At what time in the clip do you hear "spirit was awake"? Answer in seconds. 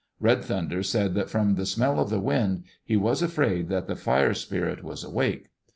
4.33-5.49